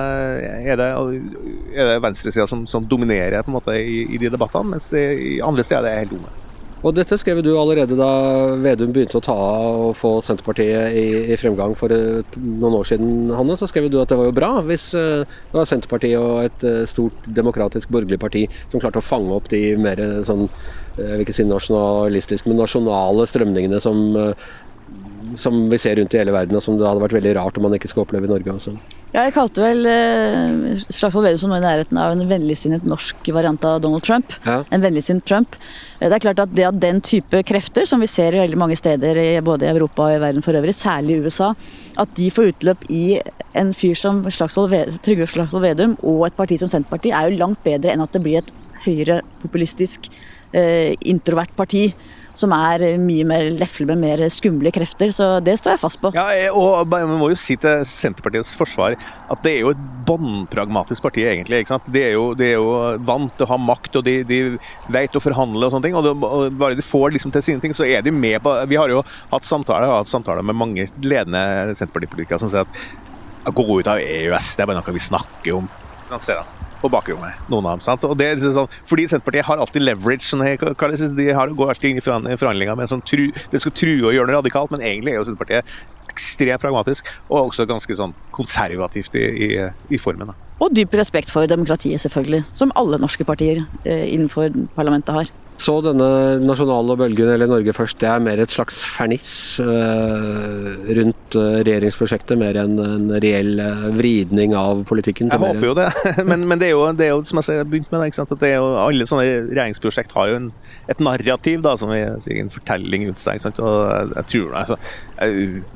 [0.74, 0.90] er det,
[1.74, 5.04] er det venstresida som, som, dominerer på en måte i, i de debattene, mens det,
[5.18, 6.40] i andre steder er det helt unge.
[6.84, 8.10] Og dette skrev du allerede da
[8.60, 12.90] Vedum begynte å ta av og få Senterpartiet i, i fremgang for uh, noen år
[12.90, 13.56] siden, Hanne.
[13.60, 16.90] Så skrev du at det var jo bra hvis uh, det var Senterpartiet og et
[16.92, 20.50] stort demokratisk borgerlig parti som klarte å fange opp de mer sånn,
[20.98, 24.04] jeg vil ikke si nasjonalistiske, men nasjonale strømningene som
[25.40, 27.66] som vi ser rundt i hele verden, og som det hadde vært veldig rart om
[27.68, 28.54] man ikke skulle oppleve i Norge.
[28.54, 28.74] Også.
[29.14, 33.30] Ja, jeg kalte vel eh, Slagsvold Vedum som nå i nærheten av en vennligsinnet norsk
[33.36, 34.34] variant av Donald Trump.
[34.46, 34.62] Ja.
[34.74, 35.58] En vennligsinnet Trump.
[36.00, 38.60] Eh, det er klart at det at den type krefter, som vi ser i veldig
[38.60, 41.54] mange steder i både Europa og i verden for øvrig, særlig i USA,
[42.02, 43.06] at de får utløp i
[43.60, 47.62] en fyr som Slagsvold, Trygve Slagsvold Vedum og et parti som Senterpartiet, er jo langt
[47.66, 50.10] bedre enn at det blir et høyrepopulistisk,
[50.58, 51.92] eh, introvert parti
[52.38, 55.12] som er mye mer lefle med mer skumle krefter.
[55.16, 56.14] Så det står jeg fast på.
[56.16, 61.04] Ja, og Vi må jo si til Senterpartiets forsvar at det er jo et båndpragmatisk
[61.04, 61.64] parti, egentlig.
[61.64, 61.90] ikke sant?
[61.94, 62.74] De er jo, de er jo
[63.06, 64.42] vant til å ha makt, og de, de
[64.94, 65.98] vet å forhandle og sånne ting.
[66.00, 68.54] og, det, og Bare de får liksom til sine ting, så er de med på
[68.70, 73.52] Vi har jo hatt samtaler, hatt samtaler med mange ledende Senterpartipolitikere som sier at å
[73.56, 75.72] gå ut av EØS, det er bare noe vi snakker om.
[76.08, 77.40] Sånn ser han på bakrommet.
[77.52, 78.06] Noen av dem, sant?
[78.08, 80.28] Og det er liksom sånn, fordi Senterpartiet har alltid leverage.
[80.28, 80.44] Sånn,
[81.18, 84.30] de har, går alltid inn i forhandlinger med sånn tru, det skal true og gjøre
[84.30, 85.76] noe radikalt, men egentlig er jo Senterpartiet
[86.14, 89.50] ekstremt pragmatisk og også ganske sånn konservativt i, i,
[89.96, 90.30] i formen.
[90.30, 90.52] Da.
[90.62, 92.44] Og dyp respekt for demokratiet, selvfølgelig.
[92.54, 95.32] Som alle norske partier eh, innenfor parlamentet har.
[95.62, 96.08] Så denne
[96.42, 102.40] nasjonale bølgen, eller Norge først, det er mer et slags ferniss øh, rundt eh, regjeringsprosjektet,
[102.42, 105.30] mer enn en reell øh, vridning av politikken?
[105.32, 105.88] Jeg håper jo det,
[106.30, 108.42] men, men det, er jo, det, er jo, som jeg har begynt med, det, at
[108.42, 110.50] det er jo, alle sånne regjeringsprosjekt har jo en,
[110.90, 113.46] et narrativ, da, som sier, en fortelling rundt seg.
[113.54, 113.78] og
[114.18, 114.78] jeg, tror tror altså,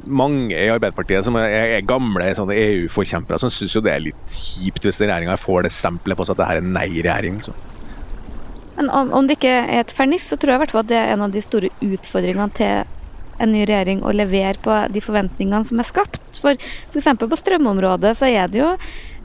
[0.03, 4.99] Mange i Arbeiderpartiet som er, er gamle EU-forkjempere, som syns det er litt kjipt hvis
[5.03, 7.41] regjeringa får det stempelet på seg at det her er nei-regjering.
[7.45, 7.53] Så.
[8.77, 10.91] Men om, om, det ikke er et ferniss, så tror jeg i hvert fall at
[10.91, 12.93] det er en av de store utfordringene til
[13.41, 16.39] en ny regjering å levere på de forventningene som er skapt.
[16.41, 17.09] For f.eks.
[17.21, 18.71] på strømområdet så er det jo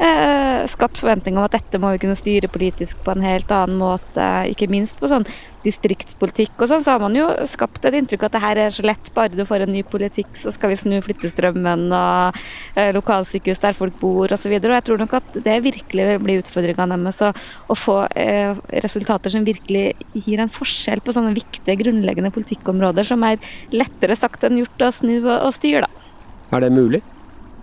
[0.02, 3.78] eh, skapt forventninger om at dette må vi kunne styre politisk på en helt annen
[3.80, 4.26] måte.
[4.50, 5.26] Ikke minst på sånn
[5.62, 8.84] distriktspolitikk og sånn, så har man jo skapt et inntrykk at det her er så
[8.86, 12.40] lett, bare du får en ny politikk, så skal vi snu flyttestrømmen og
[12.74, 14.56] eh, lokalsykehus der folk bor osv.
[14.58, 19.32] Og, og jeg tror nok at det virkelig blir utfordringa deres å få eh, resultater
[19.32, 19.92] som virkelig
[20.26, 23.38] gir en forskjell på sånne viktige, grunnleggende politikkområder som er
[23.74, 26.08] lettere sagt enn gjort å snu og, og styre, da.
[26.52, 27.00] Er det mulig?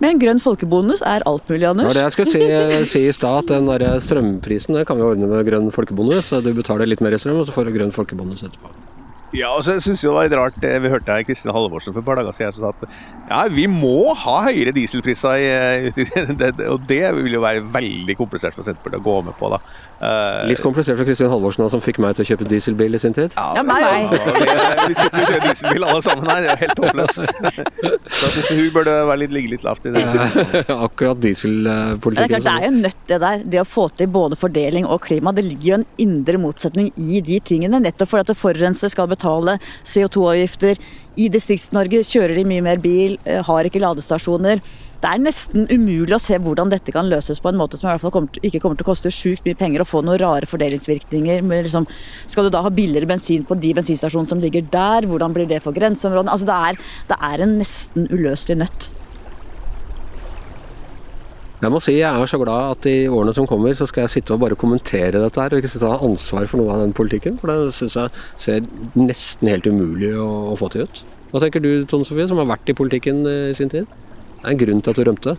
[0.00, 1.92] Men en grønn folkebonus er alt mulig, Anders.
[1.92, 5.28] Det det jeg skulle si, si i stad, den der strømprisen det kan vi ordne
[5.28, 6.32] med grønn folkebonus.
[6.40, 8.79] Du betaler litt mer i strøm, og så får du grønn folkebonus etterpå.
[9.36, 11.94] Ja, og så syns jeg det var litt rart det vi hørte her Kristin Halvorsen
[11.94, 12.96] for et par dager siden som sa at
[13.30, 16.08] ja, vi må ha høyere dieselpriser, i,
[16.72, 19.52] og det vil jo være veldig komplisert for Senterpartiet å gå med på.
[19.52, 19.60] da.
[20.00, 23.14] Uh, litt komplisert for Kristin Halvorsen som fikk meg til å kjøpe dieselbil i sin
[23.14, 23.36] tid.
[23.36, 24.16] Ja, ja meg òg.
[24.88, 27.22] Vi sitter og kjører dieselbil alle sammen her, det er helt håpløst.
[28.18, 30.04] Så hun burde være litt, ligge litt lavt i det.
[30.88, 32.18] Akkurat dieselpolitikken.
[32.18, 34.88] Det er klart det er jo nødt det der, det å få til både fordeling
[34.90, 35.34] og klima.
[35.36, 39.19] Det ligger jo en indre motsetning i de tingene, nettopp for at forurenser skal betale
[39.20, 40.78] betale CO2-avgifter.
[41.20, 44.60] I Distrikts-Norge kjører de mye mer bil, eh, har ikke ladestasjoner.
[45.00, 47.92] Det er nesten umulig å se hvordan dette kan løses på en måte som i
[47.92, 50.20] hvert fall kommer til, ikke kommer til å koste sjukt mye penger og få noen
[50.20, 51.40] rare fordelingsvirkninger.
[51.40, 51.86] Liksom,
[52.28, 55.08] skal du da ha billigere bensin på de bensinstasjonene som ligger der?
[55.08, 56.30] Hvordan blir det for grenseområdene?
[56.30, 58.90] Altså, det, det er en nesten uløselig nøtt.
[61.60, 64.14] Jeg må si jeg er så glad at i årene som kommer, så skal jeg
[64.14, 66.80] sitte og bare kommentere dette her, og ikke sitte og ha ansvar for noe av
[66.80, 67.36] den politikken.
[67.40, 68.64] For det syns jeg ser
[68.96, 71.02] nesten helt umulig å, å, få til ut.
[71.30, 73.84] Hva tenker du Tone Sofie, som har vært i politikken eh, i sin tid?
[74.40, 75.36] Det er en grunn til at du rømte?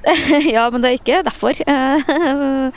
[0.56, 1.64] ja, men det er ikke derfor.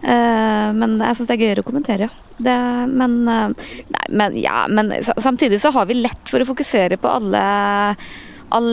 [0.00, 2.06] Eh, men jeg syns det er gøyere å kommentere.
[2.40, 2.54] Det,
[2.88, 7.10] men, eh, nei, men, ja, men samtidig så har vi lett for å fokusere på
[7.18, 7.42] alle
[8.50, 8.70] all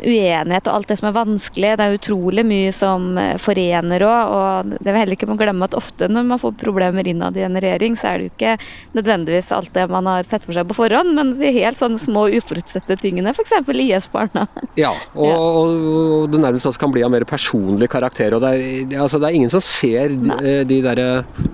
[0.00, 1.72] uenighet og alt det som er vanskelig.
[1.78, 4.34] Det er utrolig mye som eh, forener òg.
[4.36, 7.44] Og det vil heller ikke man glemme at ofte når man får problemer innad i
[7.46, 8.54] en regjering, så er det jo ikke
[8.98, 12.26] nødvendigvis alt det man har sett for seg på forhånd, men de helt sånne små
[12.38, 13.56] uforutsette tingene, f.eks.
[13.70, 14.46] IS-barna.
[14.78, 15.36] Ja, og, ja.
[15.38, 18.36] og, det nærmest også kan bli av mer personlig karakter.
[18.36, 21.08] og Det er, altså, det er ingen som ser de, eh, de derre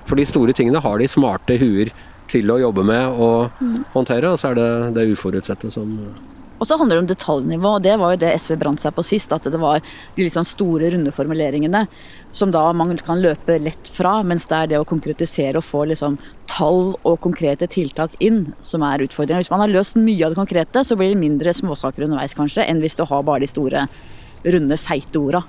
[0.06, 1.90] For de store tingene har de smarte huer
[2.30, 3.76] til å jobbe med og mm.
[3.94, 5.94] håndtere, og så er det det uforutsette som
[6.58, 9.04] og så handler det om detaljnivå, og det var jo det SV brant seg på
[9.04, 9.32] sist.
[9.34, 9.82] At det var
[10.16, 11.86] de litt sånn store, runde formuleringene
[12.36, 14.18] som da man kan løpe lett fra.
[14.26, 16.18] Mens det er det å konkretisere og få liksom
[16.50, 19.44] tall og konkrete tiltak inn som er utfordringen.
[19.44, 22.64] Hvis man har løst mye av det konkrete, så blir det mindre småsaker underveis kanskje,
[22.64, 23.86] enn hvis du har bare de store,
[24.46, 25.42] runde, feite orda.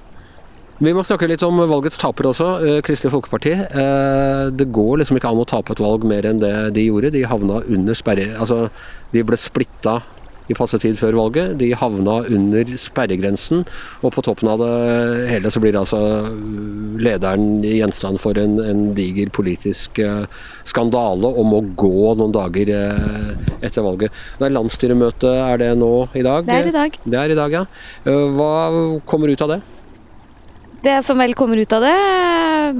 [0.77, 3.53] Vi må snakke litt om valgets taper også, eh, Kristelig Folkeparti.
[3.53, 7.11] Eh, det går liksom ikke an å tape et valg mer enn det de gjorde.
[7.13, 8.27] De havna under sperre...
[8.37, 8.69] Altså,
[9.09, 10.01] de ble splitta
[10.47, 11.55] i passe tid før valget.
[11.59, 13.65] De havna under sperregrensen,
[14.01, 16.01] og på toppen av det hele så blir altså
[16.97, 20.25] lederen gjenstand for en, en diger politisk eh,
[20.67, 23.31] skandale og må gå noen dager eh,
[23.61, 24.25] etter valget.
[24.39, 26.45] Det er landsstyremøte, er det nå i dag?
[26.47, 27.01] Det er i dag.
[27.03, 27.65] Det er i dag, ja.
[28.07, 28.53] Hva
[29.07, 29.63] kommer ut av det?
[30.81, 31.93] Det som vel kommer ut av det,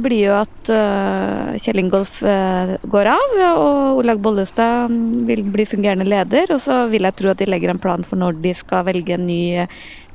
[0.03, 4.93] blir jo at uh, Kjell Ingolf uh, går av, og Olaug Bollestad
[5.25, 6.53] vil bli fungerende leder.
[6.53, 9.17] Og så vil jeg tro at de legger en plan for når de skal velge
[9.17, 9.65] en ny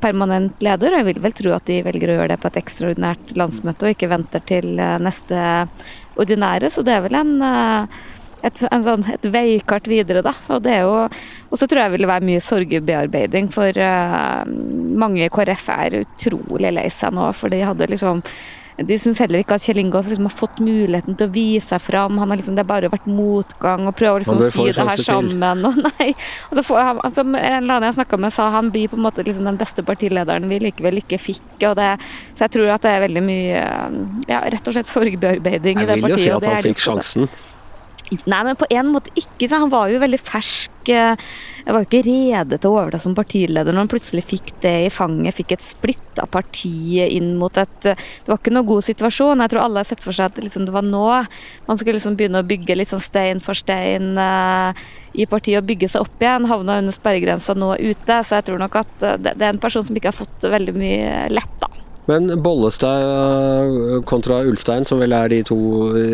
[0.02, 0.94] permanent leder.
[0.94, 3.88] Og jeg vil vel tro at de velger å gjøre det på et ekstraordinært landsmøte,
[3.88, 5.44] og ikke venter til neste
[6.22, 6.70] ordinære.
[6.70, 7.34] Så det er vel en
[8.42, 10.34] et, sånn, et, veikart videre, da.
[10.42, 10.96] Så det er jo
[11.52, 14.42] Og så tror jeg det vil være mye sorgbearbeiding, for uh,
[15.02, 18.24] mange i KrF er utrolig lei seg nå, for de hadde liksom
[18.80, 21.82] de syns heller ikke at Kjell Ingolf liksom har fått muligheten til å vise seg
[21.84, 22.16] fram.
[22.18, 25.02] Han har liksom, det har bare vært motgang og prøver liksom å si det her
[25.04, 25.66] sammen.
[25.68, 26.08] Og nei,
[26.48, 28.98] og så får han, altså, En eller annen jeg snakka med, sa han blir på
[28.98, 31.44] en måte liksom den beste partilederen vi likevel ikke fikk.
[31.68, 31.90] og det,
[32.38, 33.64] Så jeg tror at det er veldig mye
[34.32, 36.00] ja, rett og slett sorgbearbeiding i det partiet.
[36.00, 37.28] Jeg vil jo si at han fikk sjansen.
[38.10, 39.48] Nei, men på en måte ikke.
[39.52, 40.70] Han var jo veldig fersk.
[40.88, 44.72] Jeg var jo ikke rede til å overta som partileder når han plutselig fikk det
[44.86, 45.36] i fanget.
[45.38, 49.44] Fikk et splitta parti inn mot et Det var ikke noe god situasjon.
[49.44, 51.04] Jeg tror alle har sett for seg at liksom det var nå
[51.68, 54.74] man skulle liksom begynne å bygge litt sånn stein for stein uh,
[55.14, 56.48] i partiet og bygge seg opp igjen.
[56.50, 58.18] Havna under sperregrensa nå ute.
[58.26, 60.76] Så jeg tror nok at det, det er en person som ikke har fått veldig
[60.76, 61.70] mye lett, da.
[62.10, 65.56] Men Bollestad kontra Ulstein, som vel er de to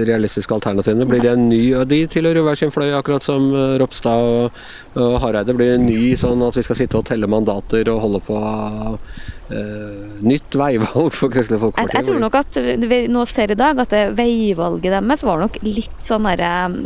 [0.04, 3.48] realistiske alternativene, blir det en ny De tilhører hver sin fløy, akkurat som
[3.80, 4.58] Ropstad og,
[5.00, 5.56] og Hareide.
[5.56, 8.36] Blir det en ny sånn at vi skal sitte og telle mandater og holde på
[8.44, 11.88] uh, nytt veivalg for Kristelig Folkeparti?
[11.88, 12.60] Jeg, jeg, tror nok at
[12.92, 16.80] vi nå ser i dag at det veivalget deres var nok litt sånn derre um,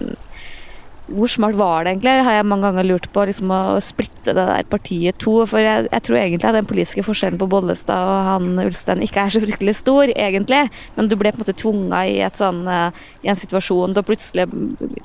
[1.16, 3.24] hvor smart var det egentlig, har jeg mange ganger lurt på.
[3.28, 5.34] Liksom, å splitte det der partiet to.
[5.48, 9.26] For jeg, jeg, tror egentlig at den politiske forskjellen på Bollestad og han Ulstein ikke
[9.26, 10.62] er så fryktelig stor, egentlig.
[10.96, 14.48] Men du ble på en måte tvunga i, sånn, uh, i en situasjon da plutselig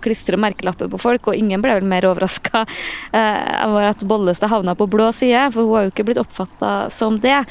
[0.04, 4.78] klistre merkelapper på folk, og ingen ble vel mer overraska uh, over at Bollestad havna
[4.78, 7.42] på blå side, for hun har jo ikke blitt oppfatta som det.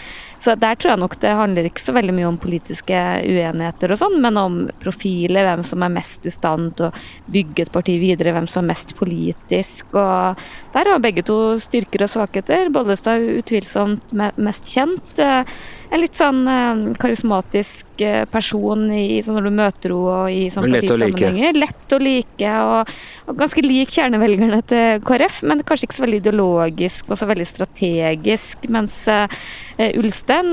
[0.46, 3.98] Så der tror jeg nok det handler ikke så veldig mye om politiske uenigheter og
[3.98, 7.96] sånn, men om profiler, hvem som er mest i stand til å bygge et parti
[7.98, 9.90] videre, hvem som er mest politisk.
[9.98, 12.70] Og der har begge to styrker og svakheter.
[12.70, 15.24] Bollestad utvilsomt mest kjent.
[15.90, 16.42] En litt sånn
[16.98, 21.56] karismatisk person i, sånn når du møter henne og i sånn partisammenhenger.
[21.56, 22.54] Lett å like.
[22.66, 22.90] Og,
[23.30, 27.46] og ganske lik kjernevelgerne til KrF, men kanskje ikke så veldig ideologisk og så veldig
[27.48, 28.66] strategisk.
[28.72, 28.98] Mens
[29.76, 30.52] Ulstein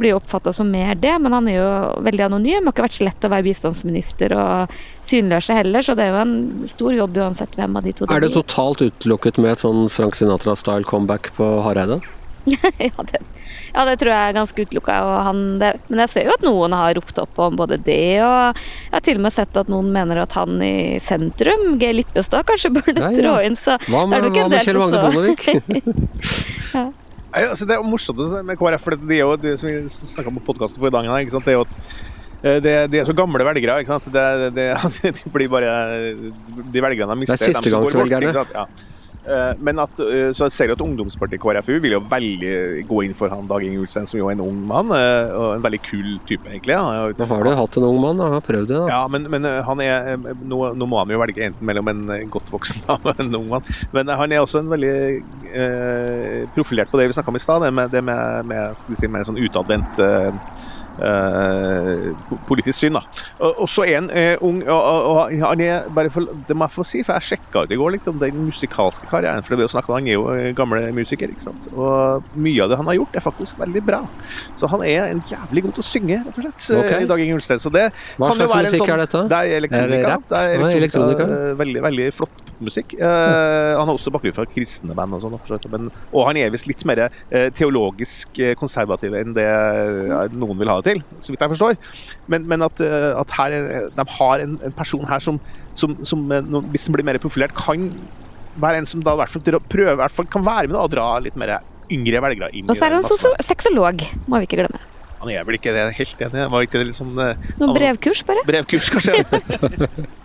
[0.00, 1.70] blir oppfatta som mer det, men han er jo
[2.08, 2.66] veldig anonym.
[2.66, 6.12] Har ikke vært så lett å være bistandsminister og synliggjøre seg heller, så det er
[6.14, 6.36] jo en
[6.70, 8.16] stor jobb uansett hvem av de to det blir.
[8.18, 12.00] Er det totalt utelukket med et sånn Frank Sinatra-style comeback på Hareide?
[12.78, 13.20] ja, det,
[13.74, 14.96] ja, det tror jeg er ganske utelukka.
[15.32, 19.04] Men jeg ser jo at noen har ropt opp om både det, og jeg har
[19.06, 21.92] til og med sett at noen mener at han i sentrum, G.
[21.96, 23.16] Lippestad, kanskje burde ja, ja.
[23.18, 23.58] trå inn.
[23.58, 25.46] Så hva med, hva med Kjell Magne Bondevik?
[26.76, 26.86] ja.
[27.48, 30.40] altså, det er morsomt med KrF, for det er jo det som vi snakka om
[30.42, 31.24] på podkasten forrige dag.
[31.24, 31.48] Ikke sant?
[31.48, 31.76] Det er jo at
[32.44, 33.80] eh, det, de er så gamle velgere.
[33.82, 34.10] ikke sant?
[34.12, 34.72] Det, det,
[35.22, 35.76] de blir bare
[36.14, 37.40] De velgerne de mister.
[37.40, 38.50] Det er sistegangsvelgerne.
[38.52, 38.68] Ja.
[39.24, 43.00] Eh, men at, eh, så jeg ser du at Ungdomspartiet KrFU vil jo veldig gå
[43.06, 44.92] inn for han Dag Inge Ulstein, som jo er en ung mann.
[44.92, 46.76] Eh, og En veldig kul type, egentlig.
[46.76, 48.80] Nå har du hatt en ung mann, han har prøvd det.
[48.82, 48.86] da.
[48.92, 52.52] Ja, men, men han er, nå, nå, må han jo velge enten mellom en godt
[52.52, 53.74] voksen og en ung mann.
[53.96, 54.94] Men han er også en veldig
[55.54, 59.08] eh, profilert på det vi snakka om i stad, det med, det med, med, si,
[59.08, 60.32] med sånn utadvendt eh,
[62.48, 62.98] politisk syn.
[62.98, 63.02] da.
[63.42, 67.02] Og, så er han uh, ung han er, bare for, Det må jeg få si,
[67.06, 69.42] for jeg sjekka ut i går litt om den musikalske karrieren.
[69.42, 71.68] for det å snakke, om, Han er jo uh, gamle musiker, ikke sant?
[71.74, 74.00] og mye av det han har gjort, er faktisk veldig bra.
[74.60, 76.70] Så han er en jævlig god til å synge, rett og slett.
[76.84, 77.04] Okay.
[77.04, 77.62] i Dag Inge Ulstein.
[77.62, 79.26] Så det Hva slags musikk sånn, er dette?
[79.30, 80.16] Det er elektronika.
[80.30, 81.54] Det er elektronika, elektronika.
[81.64, 82.94] Veldig, veldig flott musikk.
[83.00, 86.68] Uh, han har også bakgrunn fra kristne band, og sånn, men, og han er visst
[86.70, 89.48] litt mer uh, teologisk konservativ enn det
[90.34, 91.78] noen vil ha det til, så vidt jeg forstår.
[92.32, 93.56] Men, men at, at, her,
[93.94, 95.40] de har en, en person her som,
[95.78, 96.24] som, som,
[96.72, 97.90] hvis den blir mer profilert, kan
[98.60, 101.06] være en som da i hvert fall prøver, hvert fall kan være med og dra
[101.22, 101.58] litt mer
[101.92, 102.68] yngre velgere inn.
[102.68, 104.82] Og så er han sexolog, må vi ikke glemme.
[105.24, 106.44] Han er vel ikke det, helt enig.
[106.52, 108.44] Var ikke det litt sånn Noen brevkurs, bare?
[108.48, 109.24] Brevkurs, kanskje.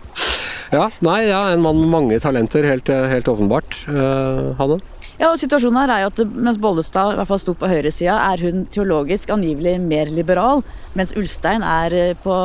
[0.70, 3.74] Ja, nei, ja, en mann med mange talenter, helt, helt åpenbart.
[3.90, 4.78] Uh, Hanne?
[5.20, 8.14] Ja, og situasjonen her er jo at Mens Bollestad i hvert fall sto på høyresida,
[8.30, 10.62] er hun teologisk angivelig mer liberal.
[10.96, 12.36] Mens Ulstein er eh, på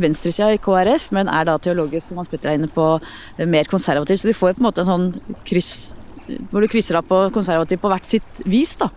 [0.00, 2.86] venstresida i KrF, men er da teologisk som Hans Petter er inne på,
[3.36, 4.22] eh, mer konservativ.
[4.22, 5.74] Så de får på en måte en sånn kryss
[6.48, 8.78] hvor du krysser av på konservativ på hvert sitt vis.
[8.80, 8.88] da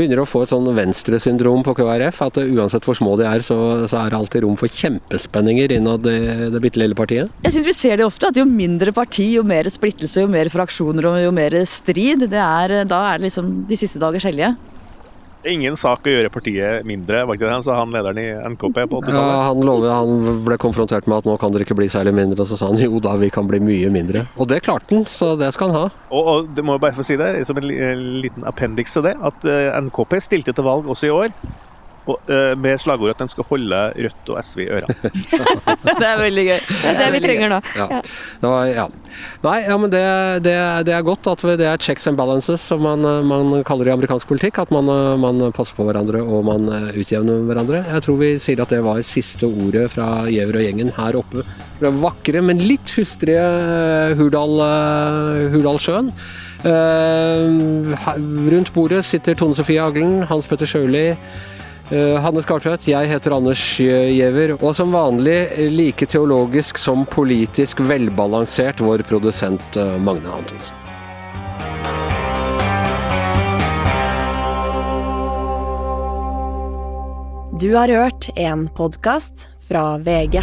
[0.00, 2.22] begynner å få et sånn venstresyndrom på KrF.
[2.26, 3.58] At uansett hvor små de er, så,
[3.90, 7.30] så er det alltid rom for kjempespenninger innad det, det bitte lille partiet?
[7.44, 10.50] Jeg syns vi ser det ofte, at jo mindre parti, jo mer splittelse, jo mer
[10.52, 12.26] fraksjoner og jo mer strid.
[12.32, 14.54] Det er, da er det liksom de siste dagers hellige.
[15.48, 18.82] Ingen sak å gjøre partiet mindre, var ikke det han sa, han lederen i NKP
[18.90, 19.16] på 80-tallet?
[19.16, 22.44] Ja, han lovet, han ble konfrontert med at nå kan dere ikke bli særlig mindre,
[22.44, 24.26] og så sa han jo da, vi kan bli mye mindre.
[24.36, 26.04] Og det klarte han, så det skal han ha.
[26.12, 27.70] Og, og det må jeg bare få si det, som en
[28.20, 31.32] liten appendix til det, at eh, NKP stilte til valg også i år
[32.60, 35.10] med slagordet at den skal holde Rødt og SV i ørene.
[36.00, 36.58] det er veldig gøy.
[36.70, 37.60] Det er det vi trenger nå.
[37.76, 38.00] Ja.
[38.42, 38.86] Var, ja.
[39.44, 40.02] Nei, ja, men det,
[40.46, 40.54] det,
[40.88, 43.96] det, er godt at det er checks and balances, som man, man kaller det i
[43.98, 44.62] amerikansk politikk.
[44.64, 47.84] At man, man, passer på hverandre og man utjevner hverandre.
[47.88, 51.44] Jeg tror vi sier at det var siste ordet fra Giæver og gjengen her oppe.
[51.80, 53.44] Det vakre, men litt hustrige
[54.18, 54.60] Hurdal,
[55.54, 56.12] Hurdalssjøen.
[56.60, 57.94] Uh,
[58.52, 61.49] rundt bordet sitter Tone Sofie Aglen, Hans Petter Sjøli, Eh,
[61.90, 69.02] Hanne Skartvedt, jeg heter Anders Giæver, og som vanlig like teologisk som politisk velbalansert vår
[69.10, 70.76] produsent eh, Magne Antonsen.
[77.60, 80.40] Du har hørt en podkast fra VG.